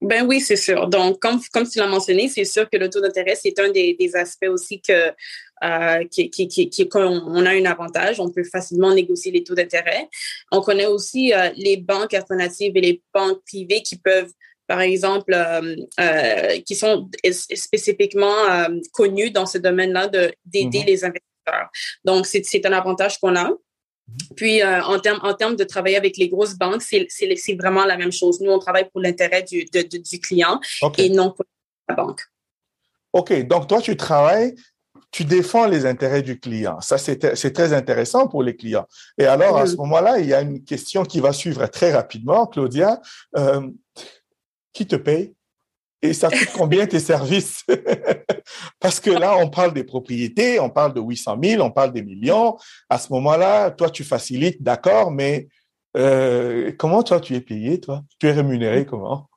[0.00, 0.88] Ben oui, c'est sûr.
[0.88, 3.94] Donc, comme, comme tu l'as mentionné, c'est sûr que le taux d'intérêt, c'est un des,
[3.94, 5.12] des, aspects aussi que,
[5.62, 8.18] euh, qui, qui, qui, qui on a un avantage.
[8.18, 10.08] On peut facilement négocier les taux d'intérêt.
[10.52, 14.32] On connaît aussi euh, les banques alternatives et les banques privées qui peuvent
[14.70, 20.86] par exemple, euh, euh qui sont spécifiquement euh, connues dans ce domaine-là d'aider mm-hmm.
[20.86, 21.70] les investisseurs.
[22.04, 23.50] Donc, c'est un avantage qu'on a.
[24.36, 28.12] Puis, euh, en termes en de travailler avec les grosses banques, c'est vraiment la même
[28.12, 28.40] chose.
[28.40, 30.60] Nous, on travaille pour l'intérêt du, du client
[30.98, 31.44] et non pour
[31.88, 32.20] la banque.
[33.12, 33.46] OK.
[33.46, 34.54] Donc, toi, tu travailles,
[35.10, 36.80] tu défends les intérêts du client.
[36.80, 38.86] Ça, c'est très intéressant pour les clients.
[39.18, 42.46] Et alors, à ce moment-là, il y a une question qui va suivre très rapidement,
[42.46, 43.00] Claudia.
[43.36, 43.68] Euh,
[44.72, 45.34] qui te paye?
[46.02, 47.64] Et ça coûte combien tes services?
[48.80, 52.02] Parce que là, on parle des propriétés, on parle de 800 000, on parle des
[52.02, 52.56] millions.
[52.88, 55.48] À ce moment-là, toi, tu facilites, d'accord, mais
[55.96, 58.02] euh, comment toi, tu es payé, toi?
[58.18, 59.29] Tu es rémunéré comment?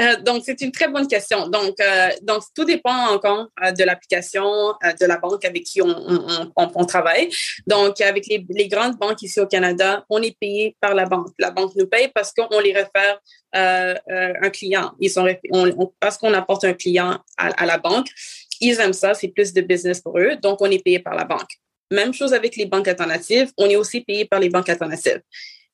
[0.00, 1.48] Euh, donc, c'est une très bonne question.
[1.48, 4.44] Donc, euh, donc tout dépend encore de l'application
[5.00, 7.30] de la banque avec qui on, travaille.
[7.66, 11.28] Donc, avec les, grandes banques ici au Canada, on est payé par la banque.
[11.38, 13.18] La banque nous paye parce qu'on les réfère
[13.56, 14.92] euh, euh, un client.
[15.00, 15.26] Ils sont,
[16.00, 18.08] parce qu'on apporte un client à, la banque,
[18.60, 21.24] ils aiment ça, c'est plus de business pour eux, donc on est payé par la
[21.24, 21.48] banque.
[21.90, 25.22] Même chose avec les banques alternatives, on est aussi payé par les banques alternatives.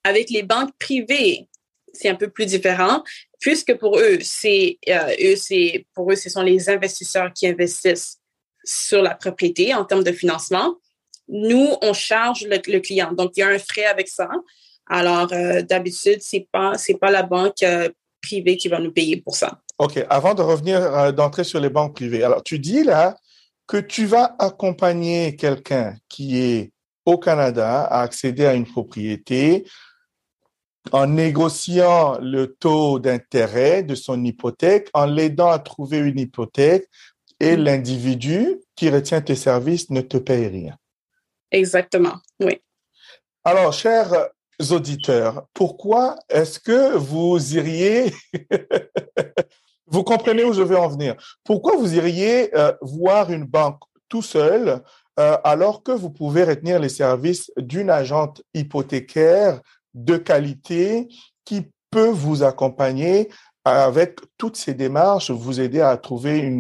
[0.05, 1.49] Avec les banques privées,
[1.93, 3.03] c'est un peu plus différent,
[3.45, 8.17] puisque pour eux, c'est euh, eux, c'est pour eux, ce sont les investisseurs qui investissent
[8.65, 10.77] sur la propriété en termes de financement.
[11.29, 14.31] Nous, on charge le, client, donc il y a un frais avec ça.
[14.87, 17.91] Alors, euh, d'habitude, c'est pas, pas la banque euh,
[18.23, 19.61] privée qui va nous payer pour ça.
[19.77, 20.03] OK.
[20.09, 22.25] Avant de revenir, d'entrer sur les banques privées.
[22.25, 23.15] Alors, tu dis là
[23.67, 26.73] que tu vas accompagner quelqu'un qui est
[27.05, 29.67] au Canada à accéder à une propriété
[30.93, 36.89] en négociant le taux d'intérêt de son hypothèque, en l'aidant à trouver une hypothèque
[37.41, 37.61] et mm.
[37.63, 40.77] l'individu qui retient tes services ne te paye rien.
[41.51, 42.61] Exactement, oui.
[43.45, 44.29] Alors, cher
[44.71, 48.13] auditeurs, pourquoi est-ce que vous iriez,
[49.87, 54.23] vous comprenez où je veux en venir, pourquoi vous iriez euh, voir une banque tout
[54.23, 54.83] seul
[55.19, 59.61] euh, alors que vous pouvez retenir les services d'une agente hypothécaire
[59.95, 61.09] de qualité
[61.45, 63.29] qui peut vous accompagner
[63.65, 66.53] avec toutes ces démarches, vous aider à trouver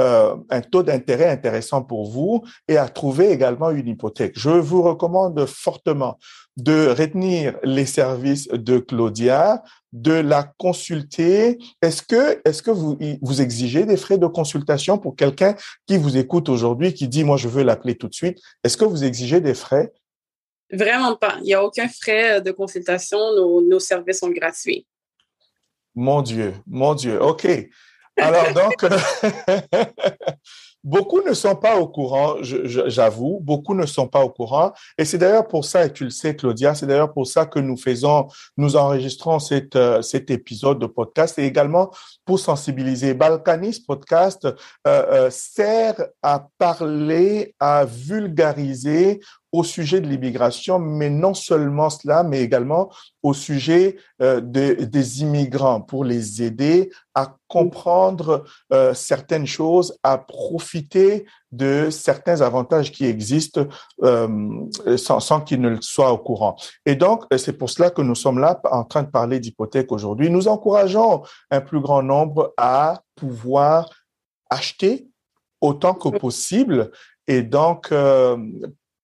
[0.00, 4.32] euh, un taux d'intérêt intéressant pour vous et à trouver également une hypothèque.
[4.36, 6.18] Je vous recommande fortement
[6.56, 9.62] de retenir les services de Claudia,
[9.92, 11.58] de la consulter.
[11.82, 15.54] Est-ce que, est-ce que vous, vous exigez des frais de consultation pour quelqu'un
[15.86, 18.38] qui vous écoute aujourd'hui, qui dit, moi, je veux l'appeler tout de suite?
[18.64, 19.92] Est-ce que vous exigez des frais?
[20.72, 21.36] Vraiment pas.
[21.40, 23.18] Il n'y a aucun frais de consultation.
[23.36, 24.86] Nos, services sont gratuits.
[25.94, 27.20] Mon Dieu, mon Dieu.
[27.20, 27.46] OK.
[28.16, 28.84] Alors donc,
[30.84, 34.72] beaucoup ne sont pas au courant, j'avoue, beaucoup ne sont pas au courant.
[34.96, 37.58] Et c'est d'ailleurs pour ça, et tu le sais, Claudia, c'est d'ailleurs pour ça que
[37.58, 41.90] nous faisons, nous enregistrons cet, euh, cet épisode de podcast et également
[42.24, 43.14] pour sensibiliser.
[43.14, 44.54] Balkanis Podcast euh,
[44.86, 49.20] euh, sert à parler, à vulgariser
[49.52, 52.90] au sujet de l'immigration, mais non seulement cela, mais également
[53.22, 61.26] au sujet euh, des immigrants pour les aider à comprendre euh, certaines choses, à profiter
[61.50, 63.66] de certains avantages qui existent
[64.02, 64.28] euh,
[64.96, 66.54] sans, qu'ils ne soient au courant.
[66.86, 70.30] Et donc, c'est pour cela que nous sommes là en train de parler d'hypothèque aujourd'hui.
[70.30, 73.90] Nous encourageons un plus grand nombre à pouvoir
[74.48, 75.08] acheter
[75.60, 76.90] autant que possible
[77.30, 77.92] et donc,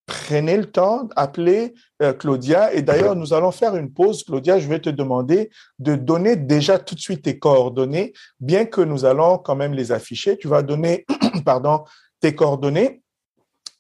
[0.07, 2.73] prenez le temps, appelez euh, Claudia.
[2.73, 4.25] Et d'ailleurs, nous allons faire une pause.
[4.25, 8.81] Claudia, je vais te demander de donner déjà tout de suite tes coordonnées, bien que
[8.81, 10.39] nous allons quand même les afficher.
[10.39, 11.05] Tu vas donner,
[11.45, 11.85] pardon,
[12.21, 13.03] tes coordonnées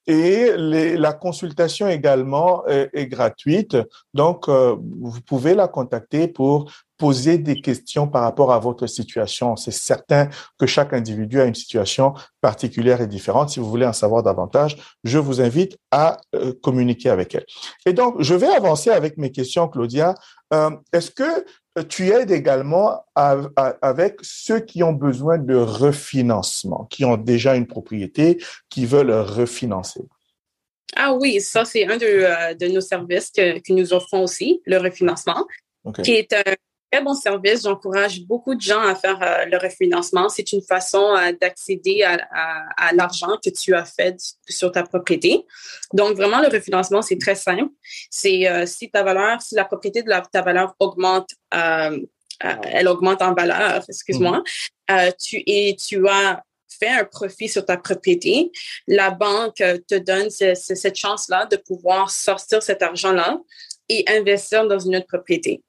[0.09, 3.77] Et la consultation également est, gratuite.
[4.15, 9.55] Donc, euh, vous pouvez la contacter pour poser des questions par rapport à votre situation.
[9.57, 13.51] C'est certain que chaque individu a une situation particulière et différente.
[13.51, 17.45] Si vous voulez en savoir davantage, je vous invite à euh, communiquer avec elle.
[17.85, 20.15] Et donc, je vais avancer avec mes questions, Claudia.
[20.55, 21.45] Euh, est-ce que
[21.83, 28.39] tu aides également avec ceux qui ont besoin de refinancement, qui ont déjà une propriété,
[28.69, 30.03] qui veulent refinancer.
[30.97, 35.47] Ah oui, ça, c'est un de, euh, nos services que, nous offrons aussi, le refinancement,
[36.03, 36.55] qui est un
[36.91, 37.63] très bon service.
[37.63, 40.29] J'encourage beaucoup de gens à faire euh, le refinancement.
[40.29, 44.17] C'est une façon euh, d'accéder à, l'argent que tu as fait
[44.49, 45.45] sur ta propriété.
[45.93, 47.71] Donc, vraiment, le refinancement, c'est très simple.
[48.11, 53.85] C'est si ta valeur, si la propriété de ta valeur augmente, elle augmente en valeur,
[53.89, 54.43] excuse-moi,
[54.89, 55.13] mhm.
[55.21, 56.43] tu, et tu as
[56.79, 58.51] fait un profit sur ta propriété,
[58.87, 63.39] la banque te donne cette chance-là de pouvoir sortir cet argent-là
[63.89, 65.63] et investir dans une autre propriété.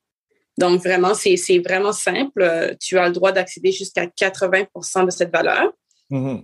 [0.59, 2.75] Donc, vraiment, c'est vraiment simple.
[2.81, 5.71] Tu as le droit d'accéder jusqu'à 80% de cette valeur.
[6.11, 6.43] Mm-hmm.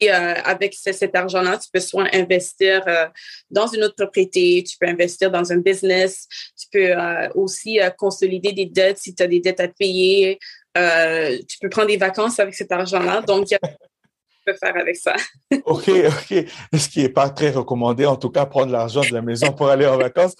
[0.00, 3.06] Et euh, avec cet argent-là, tu peux soit investir euh,
[3.50, 8.52] dans une autre propriété, tu peux investir dans un business, tu peux euh, aussi consolider
[8.52, 10.38] des dettes si tu as des dettes à payer,
[10.74, 13.22] tu peux prendre des vacances avec cet argent-là.
[13.22, 15.16] Donc, il y a faire avec ça.
[15.64, 16.44] OK, OK.
[16.78, 19.68] Ce qui n'est pas très recommandé, en tout cas, prendre l'argent de la maison pour
[19.68, 20.36] aller en vacances.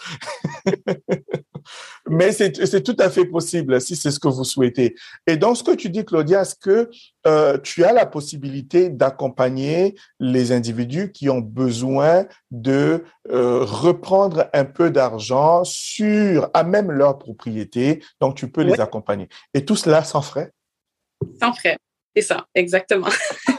[2.09, 4.95] Mais c'est tout à fait possible si c'est ce que vous souhaitez.
[5.27, 6.91] Et dans ce que tu dis, Claudia, est-ce que
[7.27, 14.65] euh, tu as la possibilité d'accompagner les individus qui ont besoin de euh, reprendre un
[14.65, 18.03] peu d'argent sur, à même leur propriété.
[18.21, 19.29] Donc, tu peux les accompagner?
[19.53, 20.53] Et tout cela sans frais?
[21.41, 21.77] Sans frais.
[22.17, 23.09] C'est ça, exactement.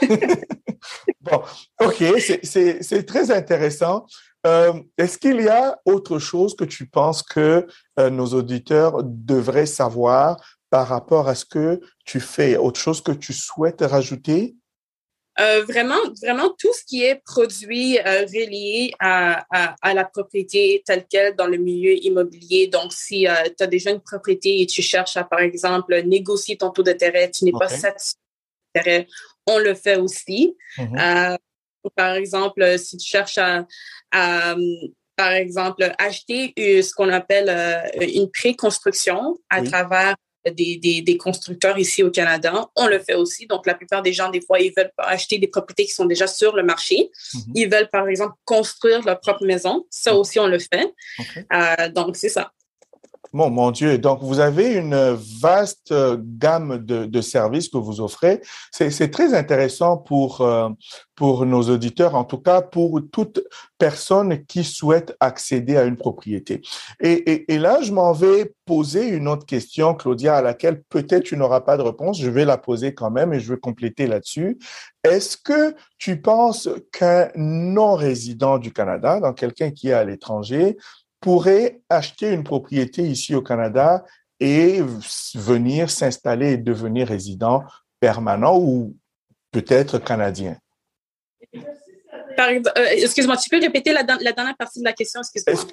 [1.20, 1.42] bon,
[1.80, 2.04] OK,
[2.42, 4.06] c'est très intéressant.
[4.46, 7.66] Euh, est-ce qu'il y a autre chose que tu penses que
[7.98, 12.56] euh, nos auditeurs devraient savoir par rapport à ce que tu fais?
[12.56, 14.56] Autre chose que tu souhaites rajouter?
[15.38, 19.44] Euh, vraiment, vraiment tout ce qui est produit relié à,
[19.80, 22.66] à, la propriété telle qu'elle dans le milieu immobilier.
[22.66, 23.26] Donc, si
[23.56, 27.30] tu as déjà une propriété et tu cherches à, par exemple, négocier ton taux d'intérêt,
[27.30, 28.16] tu n'es pas satisfait
[29.46, 30.56] on le fait aussi.
[30.76, 31.38] Mm-hmm.
[31.96, 33.66] Par exemple, si tu cherches à,
[35.16, 40.16] par exemple, acheter ce qu'on appelle euh, une pré-construction à travers
[40.46, 43.46] des, constructeurs ici au Canada, on le fait aussi.
[43.46, 46.26] Donc, la plupart des gens, des fois, ils veulent acheter des propriétés qui sont déjà
[46.26, 47.10] sur le marché.
[47.34, 47.52] Mm-hmm.
[47.54, 49.84] Ils veulent, par exemple, construire leur propre maison.
[49.90, 50.90] Ça aussi, on le fait.
[51.52, 52.52] Euh, donc, c'est ça.
[53.32, 53.96] Bon, mon Dieu.
[53.96, 58.40] Donc, vous avez une vaste gamme de, services que vous offrez.
[58.72, 60.68] C'est très intéressant pour, euh,
[61.14, 63.40] pour nos auditeurs, en tout cas pour toute
[63.78, 66.60] personne qui souhaite accéder à une propriété.
[66.98, 71.22] Et, et, et là, je m'en vais poser une autre question, Claudia, à laquelle peut-être
[71.22, 72.20] tu n'auras pas de réponse.
[72.20, 74.58] Je vais la poser quand même et je vais compléter là-dessus.
[75.04, 80.76] Est-ce que tu penses qu'un non-résident du Canada, donc quelqu'un qui est à l'étranger,
[81.20, 84.04] pourrait acheter une propriété ici au Canada
[84.38, 84.80] et
[85.34, 87.62] venir s'installer et devenir résident
[88.00, 88.96] permanent ou
[89.52, 90.56] peut-être canadien?
[92.38, 95.20] Euh, excuse-moi, tu peux répéter la, dernière partie de la question?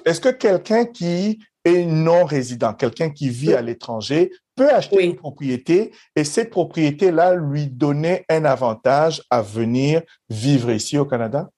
[0.04, 5.16] Est-ce que quelqu'un qui est non résident, quelqu'un qui vit à l'étranger, peut acheter une
[5.16, 11.48] propriété et cette propriété-là lui donner un avantage à venir vivre ici au Canada?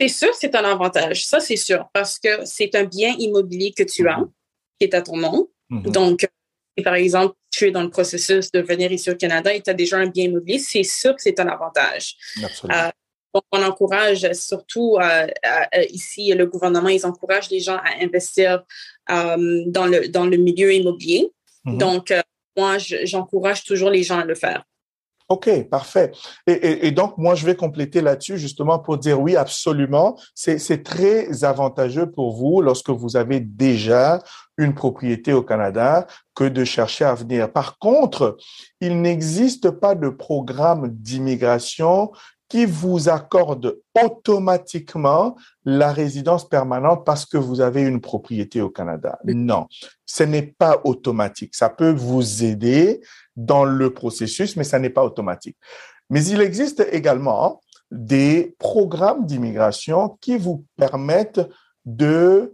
[0.00, 1.26] C'est sûr, c'est un avantage.
[1.26, 4.20] Ça, c'est sûr, parce que c'est un bien immobilier que tu as,
[4.78, 5.48] qui est à ton nom.
[5.70, 5.90] Mhm.
[5.90, 6.28] Donc,
[6.84, 9.74] par exemple, tu es dans le processus de venir ici au Canada et tu as
[9.74, 12.16] déjà un bien immobilier, c'est sûr que c'est un avantage.
[12.42, 12.78] Absolument.
[12.78, 12.90] Euh,
[13.34, 18.62] donc, on encourage surtout euh, euh, ici, le gouvernement, ils encouragent les gens à investir
[19.08, 21.30] dans, le, dans le milieu immobilier.
[21.64, 21.78] Mhm.
[21.78, 22.14] Donc,
[22.56, 24.64] moi, j'encourage toujours les gens à le faire.
[25.28, 26.12] OK, parfait.
[26.46, 30.16] Et, donc, moi, je vais compléter là-dessus justement pour dire oui, absolument.
[30.34, 34.22] C'est très avantageux pour vous lorsque vous avez déjà
[34.56, 37.52] une propriété au Canada que de chercher à venir.
[37.52, 38.36] Par contre,
[38.80, 42.12] il n'existe pas de programme d'immigration
[42.48, 49.18] qui vous accorde automatiquement la résidence permanente parce que vous avez une propriété au Canada.
[49.24, 49.66] Non,
[50.04, 51.56] ce n'est pas automatique.
[51.56, 53.00] Ça peut vous aider
[53.36, 55.56] dans le processus, mais ça n'est pas automatique.
[56.10, 61.40] Mais il existe également des programmes d'immigration qui vous permettent
[61.84, 62.52] de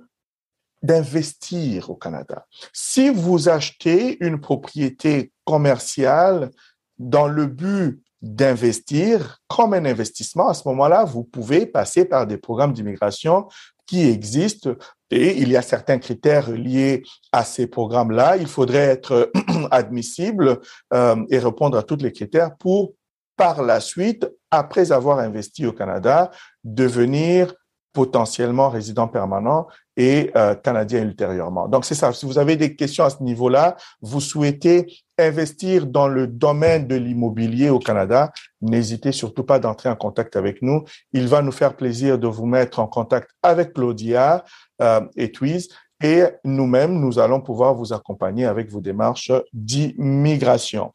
[0.83, 2.45] d'investir au Canada.
[2.73, 6.51] Si vous achetez une propriété commerciale
[6.99, 12.37] dans le but d'investir comme un investissement, à ce moment-là, vous pouvez passer par des
[12.37, 13.47] programmes d'immigration
[13.87, 14.75] qui existent
[15.13, 18.39] et il y a certains critères liés à ces programmes-là.
[18.39, 19.31] Il faudrait être
[19.71, 20.59] admissible
[20.95, 22.95] euh, et répondre à tous les critères pour,
[23.37, 26.31] par la suite, après avoir investi au Canada,
[26.65, 27.55] devenir
[27.93, 31.69] potentiellement résident permanent et euh, canadien ultérieurement.
[31.69, 32.13] Donc c'est ça.
[32.13, 34.87] Si vous avez des questions à ce niveau-là, vous souhaitez
[35.19, 40.63] investir dans le domaine de l'immobilier au Canada, n'hésitez surtout pas d'entrer en contact avec
[40.63, 40.85] nous.
[41.13, 44.45] Il va nous faire plaisir de vous mettre en contact avec Claudia
[44.81, 45.69] euh, et Twiz
[46.03, 50.93] et nous-mêmes, nous allons pouvoir vous accompagner avec vos démarches d'immigration.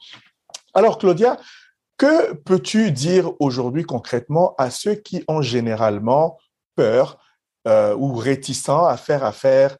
[0.73, 1.37] Alors Claudia,
[1.97, 6.37] que peux-tu dire aujourd'hui concrètement à ceux qui ont généralement
[6.77, 7.17] peur
[7.67, 9.75] euh, ou réticents à faire affaire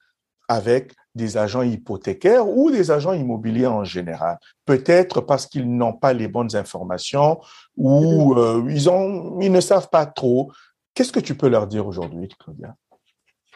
[0.49, 4.38] avec des agents hypothécaires ou des agents immobiliers en général.
[4.65, 7.39] Peut-être parce qu'ils n'ont pas les bonnes informations
[7.75, 10.51] ou euh, ils, ont, ils ne savent pas trop.
[10.93, 12.75] Qu'est-ce que tu peux leur dire aujourd'hui, Claudia?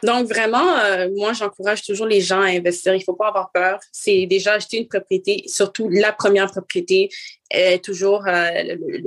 [0.02, 2.94] Donc, vraiment, euh, moi, j'encourage toujours les gens à investir.
[2.94, 3.78] Il ne faut pas avoir peur.
[3.92, 7.08] C'est déjà acheter une propriété, surtout la première propriété,
[7.50, 8.50] est toujours euh,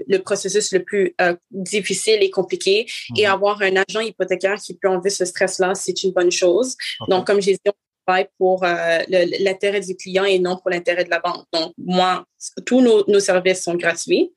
[0.07, 2.85] le, processus le plus euh, difficile et compliqué.
[3.17, 3.31] Et mhm.
[3.31, 6.75] avoir un agent hypothécaire qui peut enlever ce stress-là, c'est une bonne chose.
[7.09, 7.71] Donc, comme j'ai dit,
[8.37, 8.99] pour euh,
[9.39, 11.45] l'intérêt du client et non pour l'intérêt de la banque.
[11.53, 12.25] Donc, moi,
[12.65, 14.31] tous nos, services sont gratuits.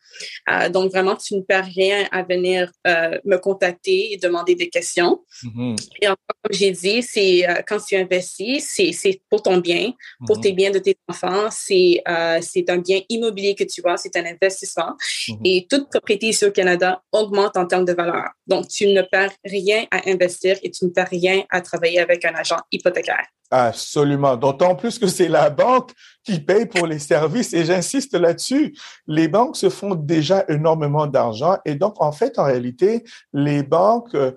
[0.51, 4.71] Euh, donc, vraiment, tu ne perds rien à venir euh, me contacter et demander des
[4.71, 5.23] questions.
[5.45, 5.77] Mm-hmm.
[6.01, 9.93] Et encore, comme j'ai dit, c'est quand tu investis, c'est pour ton bien,
[10.27, 10.43] pour mm-hmm.
[10.43, 11.49] tes biens de tes enfants.
[11.51, 14.95] C'est un bien immobilier que tu vois, c'est un investissement.
[15.29, 15.41] Mm-hmm.
[15.45, 18.31] Et toute propriété ici au Canada augmente en termes de valeur.
[18.47, 22.25] Donc, tu ne perds rien à investir et tu ne perds rien à travailler avec
[22.25, 23.27] un agent hypothécaire.
[23.51, 24.37] Absolument.
[24.37, 28.77] D'autant plus que c'est la banque qui paye pour les services et j'insiste là-dessus.
[29.07, 34.15] Les banques se font déjà énormément d'argent et donc, en fait, en réalité, les banques
[34.15, 34.33] euh,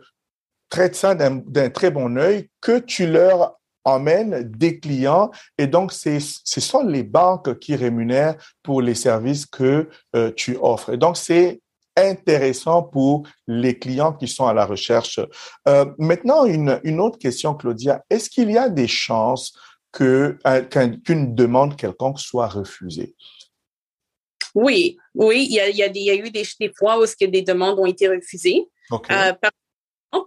[0.70, 6.20] traitent ça d'un très bon œil que tu leur emmènes des clients et donc ce
[6.20, 10.94] sont les banques qui rémunèrent pour les services que euh, tu offres.
[10.94, 11.61] Et donc, c'est
[11.96, 15.20] intéressant pour les clients qui sont à la recherche.
[15.68, 18.04] Euh, maintenant, une, une autre question, Claudia.
[18.10, 19.54] Est-ce qu'il y a des chances
[19.92, 20.62] que, euh,
[21.04, 23.16] qu'une demande quelconque soit refusée?
[24.54, 27.02] Oui, oui, il y a, il y a, il y a eu des, des, fois
[27.02, 28.68] où que des demandes ont été refusées.
[28.92, 29.34] Euh,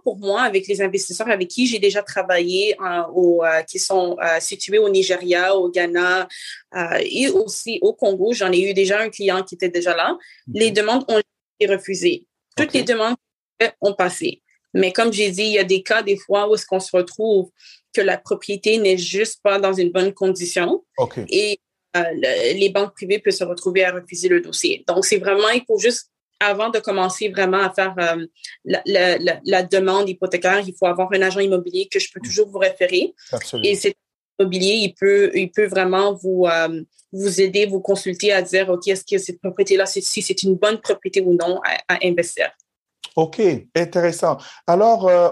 [0.03, 4.17] pour moi, avec les investisseurs avec qui j'ai déjà travaillé, euh, au, euh, qui sont
[4.23, 6.27] euh, situés au Nigeria, au Ghana
[7.01, 10.17] et aussi au Congo, j'en ai eu déjà un client qui était déjà là.
[10.53, 11.21] Les demandes ont
[11.61, 12.27] refusé.
[12.55, 13.15] Toutes les demandes
[13.81, 14.41] ont passé.
[14.73, 16.95] Mais comme j'ai dit, il y a des cas des fois où est-ce qu'on se
[16.95, 17.49] retrouve
[17.93, 20.83] que la propriété n'est juste pas dans une bonne condition.
[21.29, 21.59] Et
[21.95, 24.83] euh, les banques privées peuvent se retrouver à refuser le dossier.
[24.87, 26.11] Donc, c'est vraiment, il faut juste,
[26.41, 28.25] avant de commencer vraiment à faire euh,
[28.65, 33.13] la, demande hypothécaire, il faut avoir un agent immobilier que je peux toujours vous référer.
[33.31, 33.69] Absolument.
[33.69, 33.95] Et cet
[34.39, 36.81] immobilier, il peut, il peut vraiment vous, euh,
[37.11, 40.79] vous aider, vous consulter à dire, OK, est-ce que cette propriété-là, si c'est une bonne
[40.79, 42.49] propriété ou non à, investir?
[43.15, 43.41] OK,
[43.73, 44.35] intéressant.
[44.67, 45.29] Alors, euh,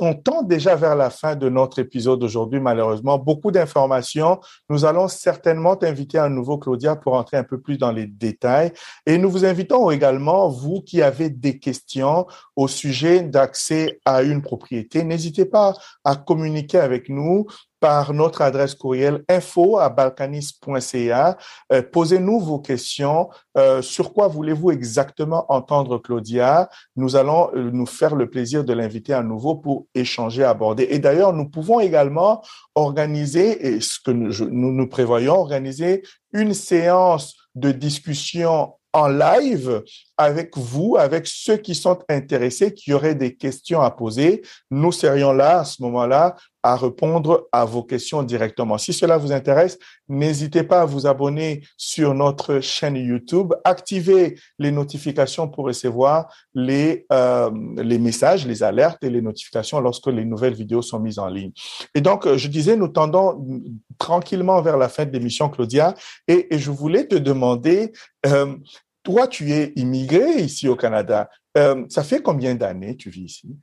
[0.00, 3.18] on, tend déjà vers la fin de notre épisode aujourd'hui, malheureusement.
[3.18, 4.40] Beaucoup d'informations.
[4.68, 8.72] Nous allons certainement t'inviter à nouveau, Claudia, pour entrer un peu plus dans les détails.
[9.06, 14.42] Et nous vous invitons également, vous qui avez des questions au sujet d'accès à une
[14.42, 17.46] propriété, n'hésitez pas à communiquer avec nous
[17.80, 21.38] par notre adresse courriel info à balkanis.ca.
[21.72, 23.28] Euh, posez-nous vos questions.
[23.56, 26.68] Euh, sur quoi voulez-vous exactement entendre Claudia?
[26.96, 30.88] Nous allons euh, nous faire le plaisir de l'inviter à nouveau pour échanger, aborder.
[30.90, 32.42] Et d'ailleurs, nous pouvons également
[32.74, 36.02] organiser, et ce que nous, nous, nous prévoyons, organiser
[36.32, 39.82] une séance de discussion en live
[40.16, 44.42] avec vous, avec ceux qui sont intéressés, qui auraient des questions à poser.
[44.70, 48.78] Nous serions là à ce moment-là à répondre à vos questions directement.
[48.78, 49.78] Si cela vous intéresse,
[50.08, 57.06] n'hésitez pas à vous abonner sur notre chaîne YouTube, activez les notifications pour recevoir les,
[57.12, 61.28] euh, les messages, les alertes et les notifications lorsque les nouvelles vidéos sont mises en
[61.28, 61.52] ligne.
[61.94, 63.44] Et donc, je disais, nous tendons
[63.98, 65.94] tranquillement vers la fin de l'émission, Claudia,
[66.26, 67.92] et, je voulais te demander,
[68.26, 68.56] euh,
[69.02, 71.28] toi, tu es immigré ici au Canada.
[71.56, 73.56] Euh, ça fait combien d'années tu vis ici?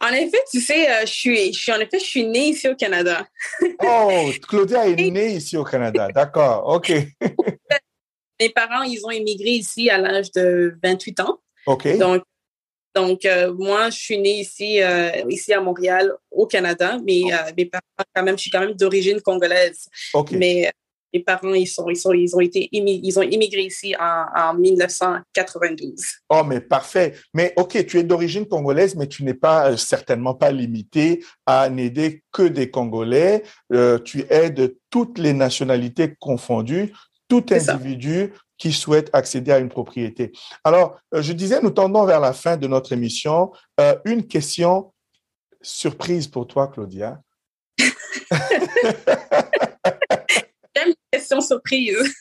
[0.00, 2.68] En effet, tu sais, euh, je, suis, je suis, en effet, je suis née ici
[2.68, 3.26] au Canada.
[3.82, 6.08] oh, Claudia est née ici au Canada.
[6.14, 6.92] D'accord, OK.
[8.40, 11.40] Mes parents, ils ont immigré ici à l'âge de 28 ans.
[11.66, 11.98] OK.
[11.98, 12.22] Donc,
[12.94, 17.22] donc euh, moi, je suis née ici, euh, ici à Montréal, au Canada, mais
[17.56, 17.82] mes parents,
[18.14, 19.88] quand même, je suis quand même d'origine congolaise.
[20.14, 20.30] OK.
[20.32, 20.70] Mais
[21.12, 24.54] mes parents, ils, sont, ils, sont, ils ont été ils ont immigré ici en, en
[24.54, 25.94] 1992.
[26.28, 27.14] Oh, mais parfait.
[27.34, 31.68] Mais OK, tu es d'origine congolaise, mais tu n'es pas euh, certainement pas limité à
[31.68, 33.42] n'aider que des Congolais.
[33.72, 36.92] Euh, tu aides toutes les nationalités confondues,
[37.28, 40.32] tout individu qui souhaite accéder à une propriété.
[40.64, 43.52] Alors, euh, je disais, nous tendons vers la fin de notre émission.
[43.80, 44.92] Euh, une question
[45.62, 47.20] surprise pour toi, Claudia.
[51.28, 52.14] questions surprises.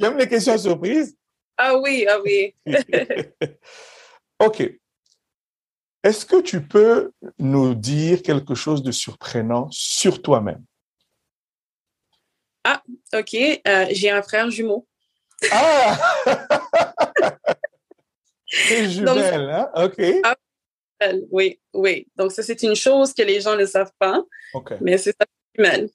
[0.00, 1.16] J'aime les questions surprises?
[1.56, 2.54] Ah oui, ah oui.
[4.38, 4.62] OK.
[6.04, 10.64] Est-ce que tu peux nous dire quelque chose de surprenant sur toi-même?
[12.64, 12.82] Ah,
[13.14, 13.34] OK.
[13.34, 14.86] Euh, j'ai un frère jumeau.
[15.50, 15.98] Ah!
[18.46, 19.70] C'est jumelle, hein?
[19.74, 20.00] OK.
[20.24, 20.36] Ah,
[21.30, 22.06] oui, oui.
[22.16, 24.22] Donc, ça, c'est une chose que les gens ne savent pas.
[24.54, 24.72] OK.
[24.80, 25.90] Mais c'est ça, jumelle.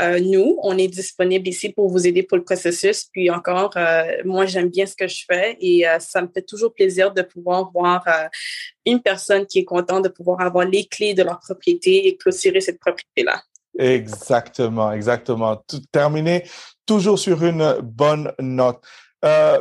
[0.01, 3.05] euh, nous, on est disponible ici pour vous aider pour le processus.
[3.13, 6.43] Puis encore, euh, moi, j'aime bien ce que je fais et euh, ça me fait
[6.43, 8.05] toujours plaisir de pouvoir voir
[8.87, 12.61] une personne qui est contente de pouvoir avoir les clés de leur propriété et clôturer
[12.61, 13.43] cette propriété-là.
[13.79, 15.57] Exactement, exactement.
[15.67, 16.45] Tout, terminer
[16.87, 18.83] toujours sur une bonne note.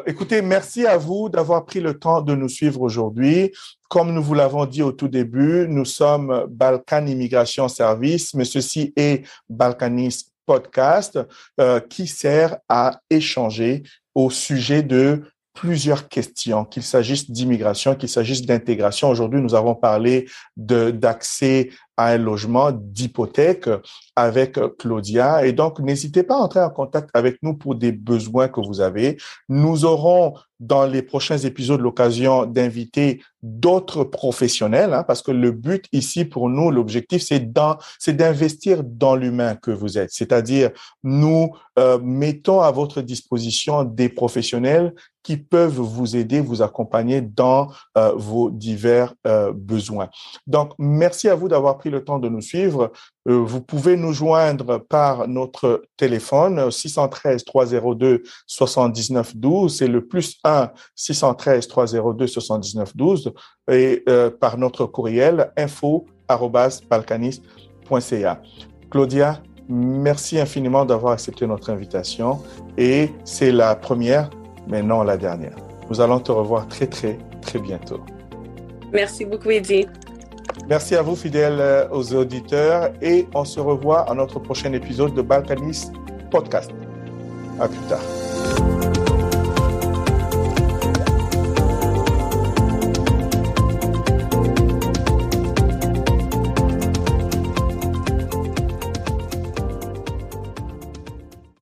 [0.06, 3.52] Écoutez, merci à vous d'avoir pris le temps de nous suivre aujourd'hui.
[3.90, 8.94] Comme nous vous l'avons dit au tout début, nous sommes Balkan Immigration Service, mais ceci
[8.96, 11.20] est Balkanis Podcast
[11.60, 13.84] euh, qui sert à échanger
[14.16, 19.10] au sujet de plusieurs questions, qu'il s'agisse d'immigration, qu'il s'agisse d'intégration.
[19.10, 21.70] Aujourd'hui, nous avons parlé d'accès
[22.08, 23.70] un logement, d'hypothèque
[24.16, 25.46] avec Claudia.
[25.46, 28.82] Et donc, n'hésitez pas à entrer en contact avec nous pour des besoins que vous
[28.82, 29.18] avez.
[29.50, 35.86] Nous aurons dans les prochains épisodes l'occasion d'inviter d'autres professionnels, hein, parce que le but
[35.92, 37.52] ici pour nous, l'objectif, c'est
[37.98, 40.12] c'est d'investir dans l'humain que vous êtes.
[40.12, 40.70] C'est-à-dire,
[41.04, 41.50] nous
[41.80, 44.94] euh, mettons à votre disposition des professionnels
[45.24, 50.10] qui peuvent vous aider, vous accompagner dans euh, vos divers euh, besoins.
[50.48, 52.92] Donc, merci à vous d'avoir pris le temps de nous suivre.
[53.28, 60.40] Euh, vous pouvez nous joindre par notre téléphone 613 302 79 12, c'est le plus
[60.44, 63.32] 1 613 302 79 12
[63.70, 68.42] et euh, par notre courriel info@balkanis.ca.
[68.90, 72.40] Claudia, merci infiniment d'avoir accepté notre invitation
[72.78, 74.32] et c'est la première,
[74.68, 75.56] mais non la dernière.
[75.90, 78.00] Nous allons te revoir très, très, très bientôt.
[78.94, 79.88] Merci beaucoup, Eddie.
[80.68, 85.14] Merci à vous, fidèles euh, aux auditeurs, et on se revoit à notre prochain épisode
[85.14, 85.92] de Balkanis
[86.30, 86.72] Podcast.
[87.60, 88.91] À plus tard.